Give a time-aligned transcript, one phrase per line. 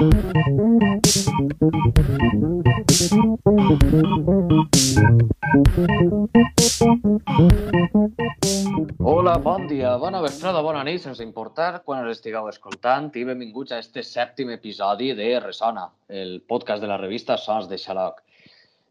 [0.00, 0.12] Hola,
[9.44, 13.82] bon dia, bona vesprada, bona nit, sense importar quan us estigueu escoltant i benvinguts a
[13.84, 18.22] este sèptim episodi de Resona, el podcast de la revista Sons de Xaloc.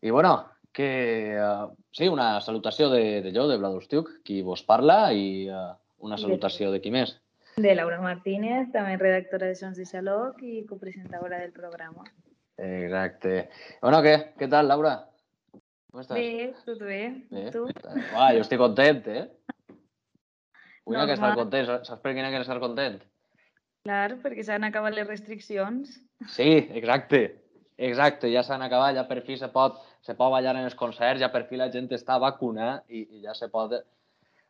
[0.05, 5.09] I bueno, que uh, sí, una salutació de, de jo, de Vladustiuk, qui vos parla,
[5.09, 5.73] i uh,
[6.05, 7.17] una salutació de qui més?
[7.59, 12.05] De Laura Martínez, també redactora de Sons de Xaloc i copresentadora del programa.
[12.55, 13.49] Exacte.
[13.81, 14.13] Bueno, què?
[14.39, 14.93] Què tal, Laura?
[15.91, 16.15] Com estàs?
[16.15, 17.01] Bé, tot bé.
[17.33, 17.43] Bé.
[17.51, 17.65] Tu?
[17.65, 19.25] Uah, jo estic content, eh?
[20.87, 21.67] Vull que estar content.
[21.83, 22.97] Saps per quina que estar content?
[23.83, 25.99] Clar, perquè s'han acabat les restriccions.
[26.31, 27.25] Sí, exacte.
[27.79, 31.19] Exacte, ja s'han acabat, ja per fi se pot, se pot ballar en els concerts,
[31.19, 33.75] ja per fi la gent està vacunada i, i ja se pot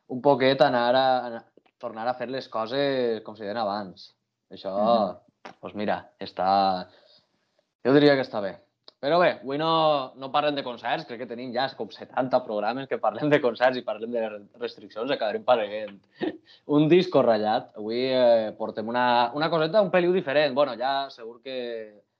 [0.09, 1.43] un poquet anar a
[1.81, 4.11] tornar a fer les coses com si deien abans.
[4.53, 6.49] Això, doncs pues mira, està...
[7.85, 8.57] Jo diria que està bé.
[8.99, 9.69] Però bé, avui no,
[10.19, 13.79] no parlem de concerts, crec que tenim ja com 70 programes que parlem de concerts
[13.79, 14.25] i parlem de
[14.59, 15.95] restriccions, acabarem parlant
[16.75, 17.71] un disco ratllat.
[17.79, 19.05] Avui eh, portem una,
[19.39, 20.53] una coseta un peliu diferent.
[20.53, 21.55] bueno, ja segur que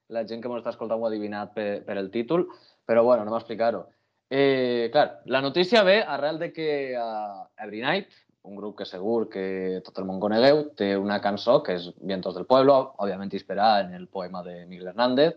[0.07, 2.47] la gent que ens està escoltant ho ha adivinat per, per el títol,
[2.87, 3.83] però bueno, anem a explicar-ho.
[4.30, 9.28] Eh, clar, la notícia ve arrel de que uh, Every Night, un grup que segur
[9.30, 13.82] que tot el món conegueu, té una cançó que és Vientos del Pueblo, òbviament inspirada
[13.86, 15.36] en el poema de Miguel Hernández,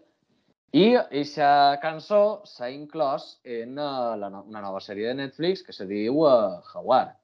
[0.73, 5.85] i aquesta cançó s'ha inclòs en uh, la, una nova sèrie de Netflix que se
[5.91, 7.19] diu uh, Jaguar.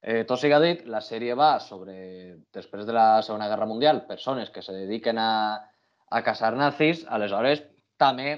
[0.00, 1.94] Eh, tot siga dit, la sèrie va sobre,
[2.56, 5.32] després de la Segona Guerra Mundial, persones que se dediquen a,
[6.08, 7.60] a caçar nazis, aleshores
[8.00, 8.32] també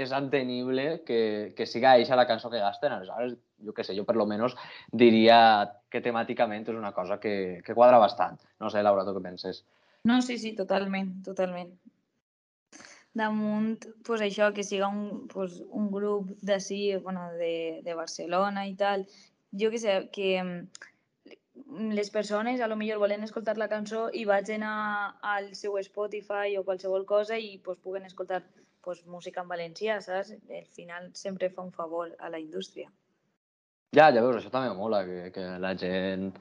[0.00, 2.94] és entenible que, que siga eixa la cançó que gasten.
[2.96, 4.56] Aleshores, jo què sé, jo per lo menos
[4.92, 5.38] diria
[5.92, 8.40] que temàticament és una cosa que, que quadra bastant.
[8.60, 9.64] No sé, Laura, tu què penses?
[10.08, 11.74] No, sí, sí, totalment, totalment.
[13.14, 18.74] Damunt, pues això, que siga un, pues, un grup d'ací, bueno, de, de Barcelona i
[18.74, 19.06] tal,
[19.54, 24.24] jo que sé, que mm, les persones a lo millor volen escoltar la cançó i
[24.26, 28.42] vagin al seu Spotify o qualsevol cosa i pues, puguen escoltar
[28.84, 30.34] pues, música en valencià, saps?
[30.50, 32.90] Al final sempre fa un favor a la indústria.
[33.94, 36.32] Ja, ja veus, això també mola, que, que la gent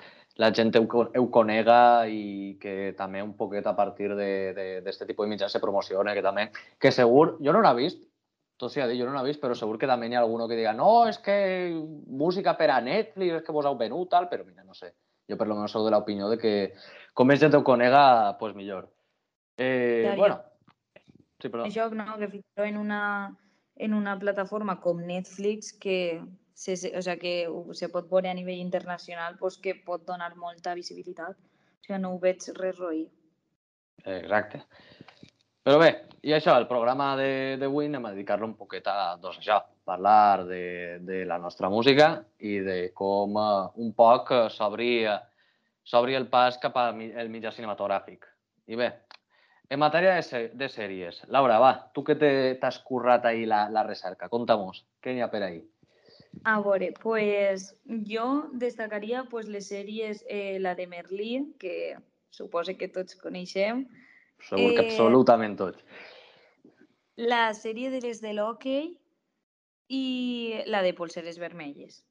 [0.42, 5.30] la gent ho, ho conega i que també un poquet a partir d'aquest tipus de
[5.30, 6.48] mitjans se promociona, que també,
[6.82, 8.02] que segur, jo no l'he vist,
[8.58, 10.48] tot sigui a dir, jo no l'he vist, però segur que també hi ha alguno
[10.50, 11.36] que diga no, és que
[12.24, 14.94] música per a Netflix, és que vos heu venut, tal, però mira, no sé.
[15.30, 16.56] Jo per lo menos sou de l'opinió de que
[17.14, 18.90] com més gent ho conega, pues millor.
[19.58, 20.42] Eh, Ja, ja.
[21.44, 21.68] Sí, perdó.
[21.68, 23.02] Això, no, que fins en una,
[23.76, 26.22] en una plataforma com Netflix que
[26.54, 27.36] se, o sea, que
[27.76, 31.36] se pot veure a nivell internacional pues, que pot donar molta visibilitat.
[31.36, 33.04] O sigui, no ho veig res roí.
[34.06, 34.64] Exacte.
[35.64, 35.90] Però bé,
[36.28, 40.44] i això, el programa de- d'avui anem a dedicar-lo un poquet a doncs, això, parlar
[40.48, 46.58] de, de la nostra música i de com eh, un poc eh, s'obri el pas
[46.60, 48.28] cap al mi- el mitjà cinematogràfic.
[48.68, 48.90] I bé,
[49.74, 53.84] en matèria de, de sèries, Laura, va, tu que te- t'has currat ahir la, la
[53.88, 55.64] recerca, conta-mos, què n'hi ha per ahir?
[56.50, 57.70] A veure, pues,
[58.10, 61.96] jo destacaria pues, les sèries, eh, la de Merlí, que
[62.34, 63.86] suposo que tots coneixem,
[64.44, 65.80] Segur que Eh, absolutament tots.
[67.16, 68.98] la sèrie de les de l'hoquei
[69.88, 72.02] i la de Polseres Vermelles.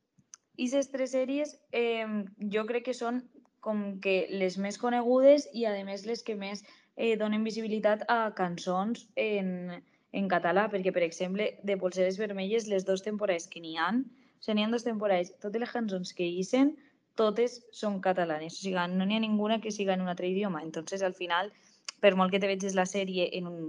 [0.57, 2.07] I aquestes tres sèries eh,
[2.55, 3.23] jo crec que són
[3.61, 6.63] com que les més conegudes i a més les que més
[6.97, 9.83] eh, donen visibilitat a cançons en,
[10.13, 14.45] en català, perquè per exemple de Polseres Vermelles les dues temporades que n'hi han, o
[14.45, 16.75] sigui, n'hi ha dues temporades, totes les cançons que hicen,
[17.17, 20.63] totes són catalanes, o sigui, no n'hi ha ninguna que siga en un altre idioma,
[20.63, 21.53] entonces al final,
[22.01, 23.65] per molt que te veges la sèrie en un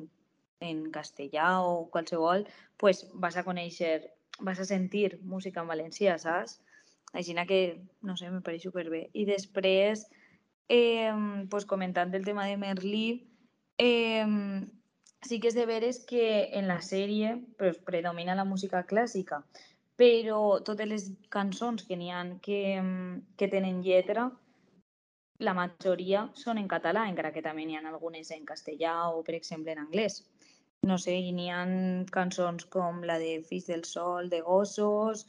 [0.63, 2.47] en castellà o qualsevol,
[2.77, 4.09] pues vas a conèixer,
[4.39, 6.59] vas a sentir música en valencià, saps?
[7.13, 7.59] Així que,
[8.01, 9.09] no sé, me pareix superbé.
[9.13, 10.07] I després,
[10.67, 11.11] eh,
[11.49, 13.07] pues comentant el tema de Merlí,
[13.77, 14.25] eh,
[15.23, 19.43] sí que és de veres que en la sèrie pues, predomina la música clàssica,
[19.99, 22.61] però totes les cançons que n'hi ha que,
[23.37, 24.29] que tenen lletra,
[25.39, 29.35] la majoria són en català, encara que també n'hi ha algunes en castellà o, per
[29.35, 30.21] exemple, en anglès.
[30.87, 31.63] No sé, n'hi ha
[32.11, 35.25] cançons com la de Fills del Sol, de Gossos,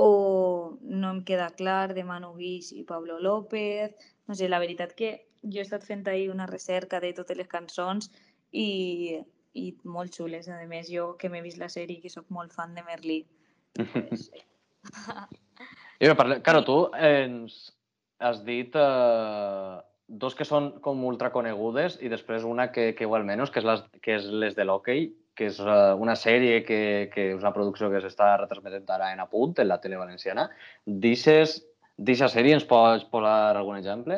[0.00, 3.96] o No em queda clar, de Manu Guix i Pablo López.
[4.30, 5.10] No sé, la veritat que
[5.42, 8.06] jo he estat fent ahir una recerca de totes les cançons
[8.54, 9.18] i,
[9.58, 10.46] i molt xules.
[10.46, 13.24] A més, jo que m'he vist la sèrie i que sóc molt fan de Merlí.
[13.74, 14.28] Pues,
[16.00, 16.38] I bé, parle...
[16.46, 17.58] Claro, tu ens
[18.22, 23.26] has dit eh, dos que són com ultra conegudes i després una que, que igual
[23.26, 26.80] menys, que és, les, que és les de l'hoquei, que és uh, una sèrie que,
[27.10, 30.50] que és una producció que s'està retransmetent ara en apunt, en la tele valenciana.
[32.00, 34.16] D'aquesta sèrie ens pots posar algun exemple?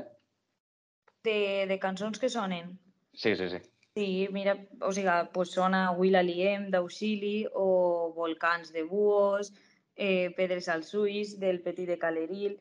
[1.27, 2.77] De, de cançons que sonen.
[3.13, 3.59] Sí, sí, sí.
[3.97, 9.51] Sí, mira, o sigui, pues sona Will Aliem d'Auxili o Volcans de Buos,
[9.97, 12.57] eh, Pedres als Ulls del Petit de Caleril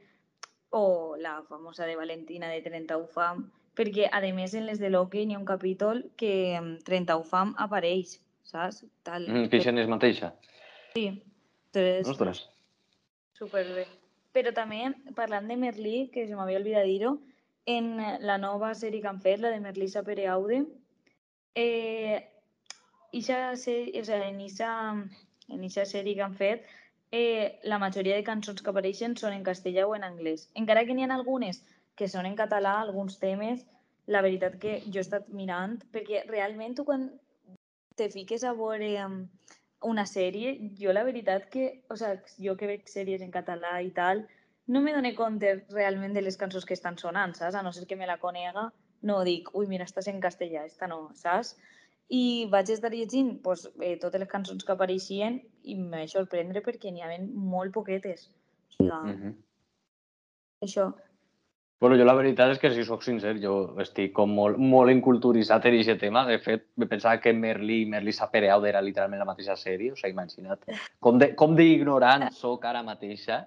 [0.71, 3.45] o la famosa de Valentina de 30 Ufam,
[3.77, 6.33] perquè a més en les de l'hoquei n'hi ha un capítol que
[6.83, 8.83] 30 Ufam apareix, saps?
[9.03, 10.33] Tal, mm, que és mateixa.
[10.95, 11.07] Sí.
[11.71, 12.47] Entonces, Ostres.
[13.38, 14.00] Superbé.
[14.35, 14.85] Però també,
[15.15, 17.15] parlant de Merlí, que se m'havia oblidat dir-ho,
[17.65, 17.89] en
[18.25, 20.61] la nova sèrie que han fet, la de Merlí Sapereaude,
[21.55, 22.21] eh,
[23.11, 24.71] ixa sèrie, o sigui, en ixa,
[25.49, 26.65] en ixa sèrie que han fet,
[27.11, 30.47] eh, la majoria de cançons que apareixen són en castellà o en anglès.
[30.55, 31.61] Encara que n'hi ha algunes
[31.99, 33.65] que són en català, alguns temes,
[34.07, 37.09] la veritat que jo he estat mirant, perquè realment tu quan
[37.99, 38.89] te fiques a veure
[39.81, 43.91] una sèrie, jo la veritat que, o sigui, jo que veig sèries en català i
[43.95, 44.25] tal,
[44.67, 47.57] no me dono compte realment de les cançons que estan sonant, saps?
[47.57, 48.69] A no ser que me la conega,
[49.01, 51.55] no dic, ui, mira, estàs en castellà, esta no, saps?
[52.11, 56.61] I vaig estar llegint pues, eh, totes les cançons que apareixien i em vaig sorprendre
[56.65, 58.27] perquè n'hi havia molt poquetes.
[58.69, 59.33] O sigui, uh -huh.
[60.67, 60.91] això.
[61.81, 65.65] Bueno, jo la veritat és que, si sóc sincer, jo estic com molt, molt inculturitzat
[65.65, 66.21] en aquest tema.
[66.27, 69.95] De fet, me pensava que Merlí, Merlí Sapereau era literalment la mateixa sèrie.
[69.95, 70.61] O sigui, imagina't
[71.41, 73.41] com d'ignorant sóc ara mateixa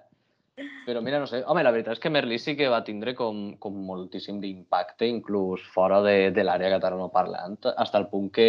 [0.85, 3.39] però mira, no sé, home, la veritat és que Merlí sí que va tindre com,
[3.59, 8.47] com moltíssim d'impacte, inclús fora de, de l'àrea catalanoparlant, fins al punt que,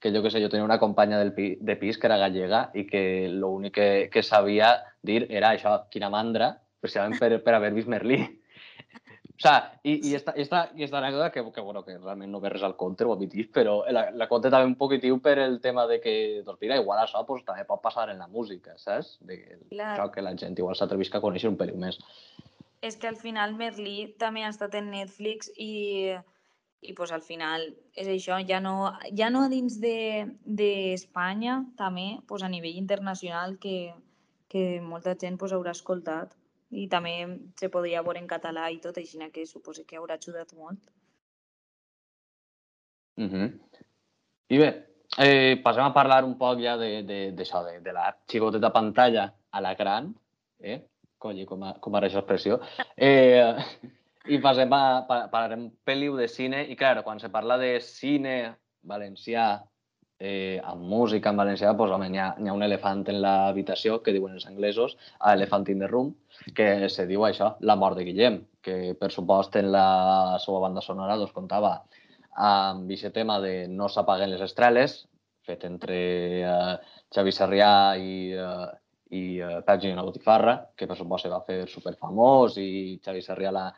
[0.00, 2.86] que jo que sé, jo tenia una companya del de pis que era gallega i
[2.88, 3.02] que
[3.32, 4.72] l'únic que, que sabia
[5.02, 8.22] dir era això, quina mandra, precisament per, per haver vist Merlí.
[9.36, 12.40] O sea, i, i, esta, esta, i esta anècdota que, que, bueno, que realment no
[12.40, 15.58] ve res al compte, ho omitís, però la, la conte també un poquitiu per el
[15.60, 16.14] tema de que,
[16.46, 19.18] doncs mira, igual això pues, també pot passar en la música, saps?
[19.20, 19.36] De,
[19.74, 19.90] Clar.
[19.92, 22.00] això que la gent igual s'atrevisca a conèixer un peliu més.
[22.80, 26.16] És que al final Merlí també ha estat en Netflix i,
[26.80, 32.40] i pues, al final és això, ja no, ja no dins d'Espanya, de, també pues,
[32.40, 33.92] a nivell internacional que,
[34.48, 36.32] que molta gent pues, haurà escoltat
[36.70, 37.14] i també
[37.58, 40.80] se podria veure en català i tot, així que suposo que haurà ajudat molt.
[43.16, 43.52] Mm -hmm.
[44.48, 44.86] I bé,
[45.18, 49.32] eh, passem a parlar un poc ja d'això, de, de, de, de la xicoteta pantalla
[49.50, 50.14] a la gran,
[50.60, 50.82] eh?
[51.18, 52.60] Colli, com, a, com ara aquesta expressió.
[52.96, 53.54] Eh,
[54.28, 58.56] I passem a, a, parlarem pel·liu de cine, i clar, quan se parla de cine
[58.82, 59.62] valencià
[60.18, 64.14] eh, amb música en valencià, doncs, home, hi ha, ha un elefant en l'habitació, que
[64.16, 66.14] diuen els anglesos, a Elephant in the Room,
[66.56, 70.84] que se diu això, La mort de Guillem, que per supost en la seva banda
[70.84, 71.76] sonora doncs, comptava
[72.36, 75.04] amb aquest tema de No s'apaguen les estreles,
[75.46, 75.96] fet entre
[76.42, 76.74] eh,
[77.14, 78.66] Xavi Sarrià i, eh,
[79.16, 83.52] i eh, Pep Gina Botifarra, que per supost se va fer superfamós i Xavi Sarrià
[83.54, 83.68] la,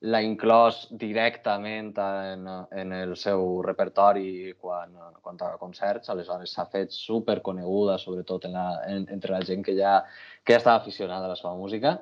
[0.00, 4.92] l'ha inclòs directament en, en el seu repertori quan,
[5.22, 9.64] quan toca concerts, aleshores s'ha fet super coneguda, sobretot en la, en, entre la gent
[9.66, 9.98] que ja,
[10.44, 11.96] que ja estava aficionada a la seva música.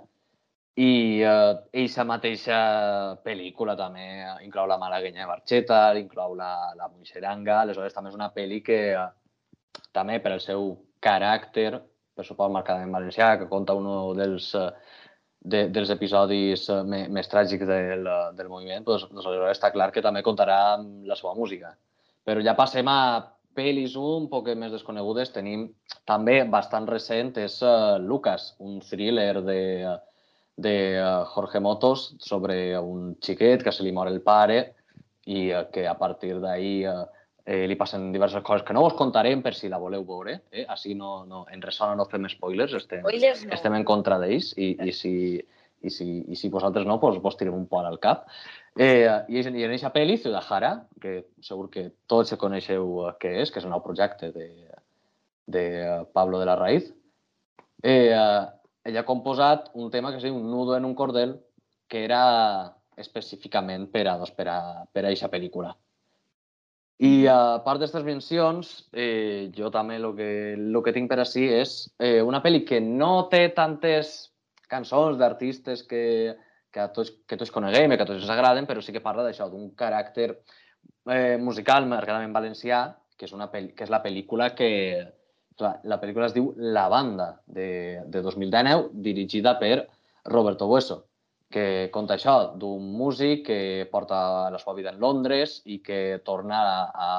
[0.77, 1.53] I eh,
[1.85, 2.57] eixa mateixa
[3.25, 4.05] pel·lícula també
[4.45, 8.81] inclou la Malaguenya de Barxeta, inclou la, la Muixeranga, aleshores també és una pel·li que
[8.93, 9.07] eh,
[9.97, 11.81] també per el seu caràcter,
[12.17, 13.89] per supost marcadament valencià, que conta un
[14.21, 14.69] dels eh,
[15.47, 19.93] de, dels episodis eh, més, més tràgics del, del moviment, doncs, doncs aleshores està clar
[19.95, 21.73] que també comptarà amb la seva música.
[22.27, 23.01] Però ja passem a
[23.57, 25.33] pel·lis un poc més desconegudes.
[25.35, 25.69] Tenim
[26.09, 29.61] també bastant recent, és uh, Lucas, un thriller de,
[30.67, 34.61] de uh, Jorge Motos sobre un xiquet que se li mor el pare
[35.27, 37.07] i uh, que a partir d'ahir uh,
[37.47, 40.41] eh, li passen diverses coses que no us contarem per si la voleu veure.
[40.51, 40.67] Eh?
[40.69, 43.55] Així no, no, en Ressona no fem spoilers, estem, spoilers no.
[43.55, 47.39] estem en contra d'ells i, i, si, i, si, i si vosaltres no, doncs vos
[47.39, 48.27] tirem un poc al cap.
[48.75, 53.63] Eh, I, I en aquesta pel·li, Ciudad que segur que tots coneixeu què és, que
[53.63, 54.51] és un nou projecte de,
[55.47, 55.67] de
[56.13, 56.91] Pablo de la Raíz,
[57.83, 58.11] eh,
[58.87, 61.39] ella ha composat un tema que es diu Un nudo en un cordel,
[61.87, 64.61] que era específicament per a, doncs, per a,
[64.91, 65.77] per a aquesta pel·lícula.
[67.05, 71.45] I a part d'aquestes mencions, eh, jo també el que, lo que tinc per així
[71.53, 74.31] és eh, una pel·li que no té tantes
[74.71, 76.37] cançons d'artistes que,
[76.73, 79.05] que, a tots, que tots coneguem i que a tots ens agraden, però sí que
[79.05, 80.31] parla d'això, d'un caràcter
[81.13, 82.87] eh, musical marcadament valencià,
[83.17, 84.71] que és, una que és la pel·lícula que...
[85.57, 89.87] La, la pel·lícula es diu La banda, de, de 2019, dirigida per
[90.29, 91.07] Roberto Bueso,
[91.51, 93.61] que conta això d'un músic que
[93.91, 97.11] porta la seva vida en Londres i que torna a, a,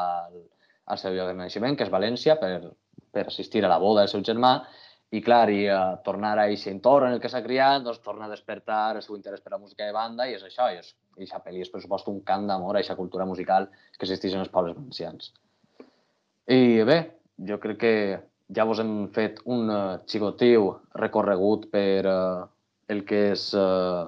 [0.91, 2.74] al seu lloc de naixement, que és València, per,
[3.13, 4.57] per assistir a la boda del seu germà,
[5.15, 8.27] i clar, i uh, tornar a aquest entorn en el que s'ha criat, doncs torna
[8.27, 10.91] a despertar el seu interès per la música de banda i és això, i és,
[11.15, 14.36] i aquesta pel·li és per supost un cant d'amor a aquesta cultura musical que existeix
[14.36, 15.31] en els pobles valencians.
[16.51, 17.00] I bé,
[17.48, 17.93] jo crec que
[18.55, 22.43] ja vos hem fet un uh, xicotiu recorregut per uh,
[22.91, 24.07] el que és uh,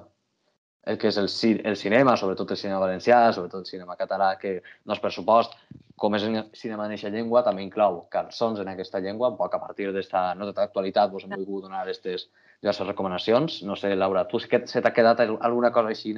[0.90, 1.28] el que és el,
[1.70, 4.56] el cinema, sobretot el cinema valencià, sobretot el cinema català, que
[4.86, 5.54] no és pressupost,
[6.00, 9.60] com és el cinema en aquesta llengua, també inclou cançons en aquesta llengua, poc a
[9.62, 12.26] partir d'esta nota d'actualitat vos hem volgut donar aquestes
[12.62, 13.60] diverses recomanacions.
[13.68, 16.14] No sé, Laura, tu que se t'ha quedat alguna cosa així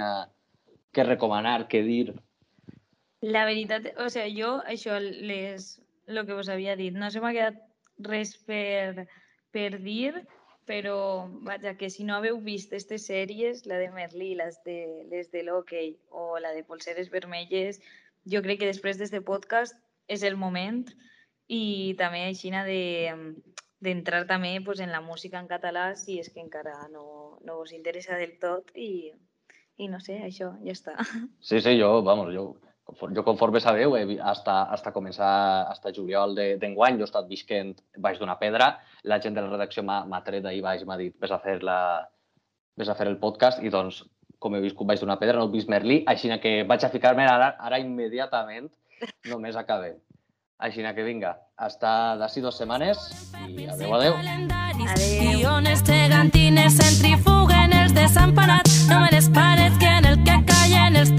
[0.92, 2.14] que recomanar, que dir?
[3.22, 5.76] La veritat, o sigui, jo, això, les,
[6.06, 7.60] el que vos havia dit, no se m'ha quedat
[8.08, 9.06] res per,
[9.54, 10.24] per dir,
[10.66, 15.30] però vaja, que si no haveu vist aquestes sèries, la de Merlí, les de, les
[15.32, 17.80] de l'Hockey o la de Polseres Vermelles,
[18.24, 19.76] jo crec que després d'aquest podcast
[20.08, 20.84] és el moment
[21.48, 23.12] i també així de
[23.82, 27.72] d'entrar també pues, en la música en català si és que encara no, no us
[27.72, 29.10] interessa del tot i,
[29.76, 30.94] i no sé, això ja està.
[31.40, 32.54] Sí, sí, jo, vamos, jo
[33.14, 38.38] jo conforme sabeu, hasta, hasta començar, hasta juliol d'enguany, jo he estat visquent baix d'una
[38.40, 38.74] pedra,
[39.04, 41.78] la gent de la redacció m'ha tret d'ahir baix, m'ha dit, ves a fer la,
[42.76, 44.02] ves a fer el podcast, i doncs,
[44.42, 47.26] com he viscut baix d'una pedra, no he vist Merlí, així que vaig a ficar-me
[47.26, 48.70] ara, ara immediatament,
[49.30, 50.00] només acabem.
[50.62, 52.98] Així que vinga, hasta d'ací dues setmanes
[53.48, 54.14] i adeu, adeu.
[54.14, 55.82] Adeu.
[55.82, 61.10] Gegantines centrifuguen els desemparats, no me les que en el que callen els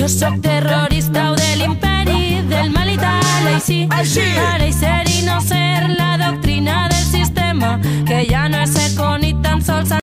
[0.00, 4.22] jo sóc terrorista o de l'imperi del mal i tal, així, així.
[4.40, 7.74] Ara i ser i no ser la doctrina del sistema,
[8.08, 9.92] que ja no és ser con i tan sols